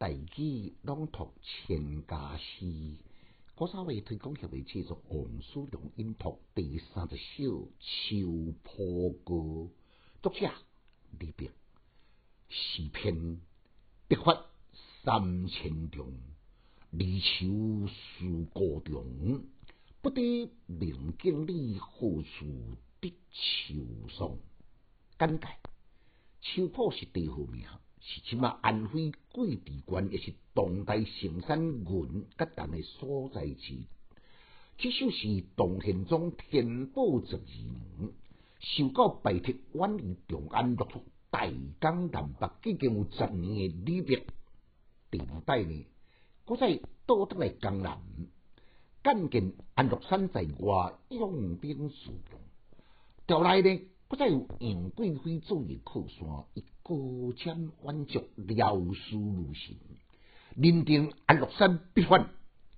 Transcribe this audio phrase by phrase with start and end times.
[0.00, 2.96] 大举朗读千家诗，
[3.54, 7.42] 古早味推广协会制作王叔良音读第三十首
[7.78, 9.34] 《秋浦歌》，
[10.22, 10.50] 作者
[11.18, 11.50] 李白。
[12.48, 13.42] 诗篇
[14.08, 14.46] 笔法
[15.04, 16.14] 三千重，
[16.92, 19.44] 离愁思故中。
[20.00, 22.46] 不得明镜里，何处
[23.02, 23.74] 得秋
[24.08, 24.38] 霜？
[25.18, 25.46] 简介：
[26.40, 27.68] 秋浦是地号名。
[28.00, 33.84] 是即马安徽贵地县，也是当代盛产银甲铜的所在地。
[34.78, 38.12] 这首是唐宪宗天宝十二年，
[38.58, 41.46] 受到拜帖远离长安，落出大
[41.80, 44.24] 江南北，已经有十年的李白。
[45.10, 45.86] 第五代呢，
[46.46, 48.00] 搁再倒转来江南，
[49.02, 52.40] 赣见安禄山在外，用兵使用，
[53.26, 53.89] 调来呢。
[54.10, 59.76] 不再有杨贵妃做的靠山，以高瞻远瞩，辽视如神。
[60.56, 62.28] 认定安禄山必反，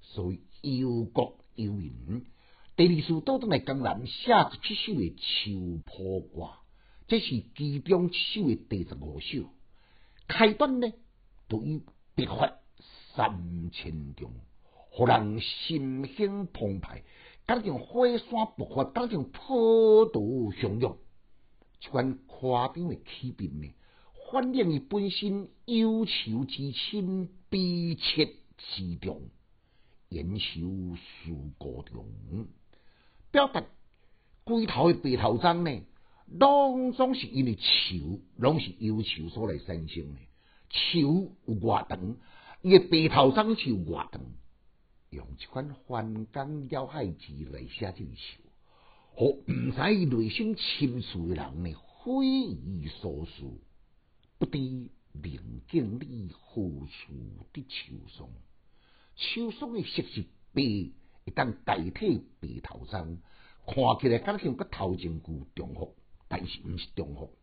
[0.00, 2.26] 所以忧国忧民。
[2.74, 6.42] 第二次倒转来江南，写七首的《秋浦歌》，
[7.06, 9.50] 这是其中七首的第十五首。
[10.26, 10.92] 开端呢，
[11.48, 11.84] 就以
[12.16, 12.54] 笔法
[13.14, 14.32] 三千重，
[14.72, 17.04] 互人心胸澎湃，
[17.46, 18.26] 感像火山
[18.58, 20.98] 爆发，感像波涛汹涌。
[21.80, 23.72] 这款夸张的起笔呢，
[24.30, 29.22] 反映伊本身忧愁之心、悲切之重、
[30.10, 32.06] 言愁思故中，
[33.30, 33.64] 表达
[34.44, 35.82] 龟头的白头鬃呢，
[36.26, 40.20] 拢总是因为愁，拢是忧愁所来产生的。
[40.68, 40.98] 愁
[41.46, 42.16] 有外长，
[42.62, 44.20] 伊诶白头鬃就外长，
[45.08, 48.49] 用这款翻江倒海字来写这个愁。
[49.20, 53.42] 好，毋知内心深处的人呢，匪夷所思，
[54.38, 54.58] 不知
[55.12, 57.12] 明镜里何处
[57.52, 58.30] 得秋霜。
[59.16, 60.22] 秋霜的色是
[60.54, 60.62] 白，
[61.26, 63.18] 会当代替白头鬃，
[63.66, 65.96] 看起来敢像个头前句重复，
[66.26, 67.36] 但是毋是重复。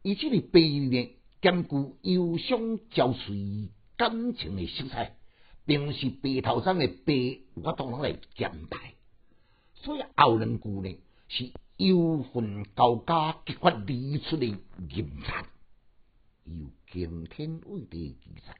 [0.00, 1.76] 伊即个白呢，兼具
[2.10, 5.18] 忧伤交瘁感情的色彩，
[5.66, 8.94] 并是白头鬃的白，我当然来兼带。
[9.74, 10.96] 所以后两句呢，
[11.34, 15.46] 是忧愤交加、激发而出的吟叹，
[16.44, 18.54] 有惊天伟地的记载，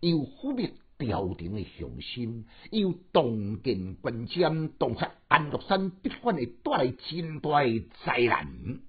[0.00, 8.80] 有抚灭朝廷的雄心，有洞见观瞻，洞察安禄山必反会带来真大的灾难。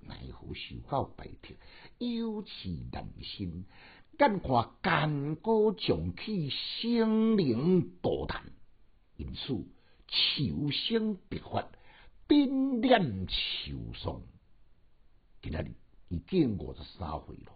[0.00, 1.56] 奈何受到败帖，
[1.96, 3.64] 忧气难伸，
[4.18, 8.42] 眼看干戈重起，生灵涂炭，
[9.16, 9.64] 因此。
[10.10, 11.68] 求生必发，
[12.88, 14.22] 冰念求霜。
[15.42, 15.74] 今仔日
[16.08, 17.52] 已经五十三岁了，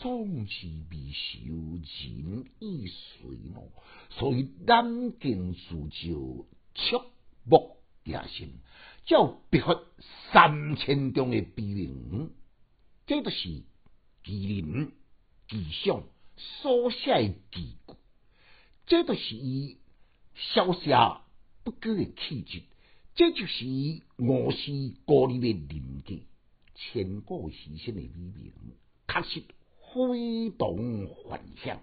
[0.00, 3.70] 总是未受人意随咯。
[4.08, 7.04] 所以南京自就，触
[7.44, 8.60] 目惊心，
[9.04, 9.78] 叫必发
[10.32, 12.32] 三千中的悲鸣。
[13.06, 13.62] 这就是
[14.24, 14.92] 其人
[15.48, 16.02] 其相
[16.38, 17.94] 所写记句，
[18.86, 19.78] 这就是伊
[20.34, 20.96] 小写。
[21.64, 22.64] 不羁的气质，
[23.14, 23.66] 这就是
[24.16, 24.72] 我是
[25.06, 26.14] 歌里的人格，
[26.74, 28.52] 千古牺牲的美名，
[29.06, 29.42] 确实
[29.92, 31.82] 非同凡响。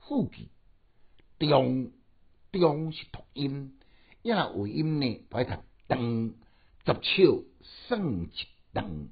[0.00, 0.48] 副句
[1.38, 1.92] 中
[2.52, 3.78] 中是读音，
[4.22, 6.34] 一那尾音呢，摆读长，
[6.84, 8.30] 十手算一
[8.74, 9.08] 长，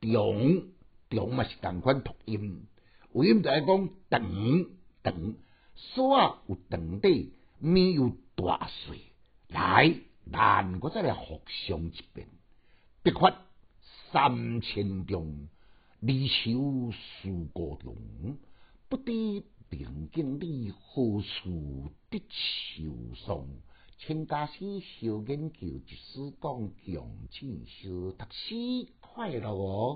[0.00, 0.68] 中
[1.10, 2.66] 中嘛是同款读音，
[3.12, 4.66] 尾音就系讲长
[5.02, 5.34] 长，
[5.74, 8.16] 所有长底，面有。
[8.36, 8.98] 大水
[9.46, 12.28] 来，难我再来复诵一遍。
[13.02, 13.36] 笔法
[14.10, 15.48] 三千丈，
[16.00, 17.94] 离愁思故中。
[18.88, 19.12] 不知
[19.68, 23.46] 明镜里，何处得秋霜？
[23.98, 29.92] 请家诗小研究，一丝讲强进修，读书快乐哦。